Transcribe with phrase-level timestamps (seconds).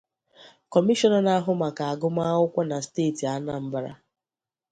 [0.71, 3.91] Kọmishọna na-ahụ maka agụmakwụkwọ na steeti Anambra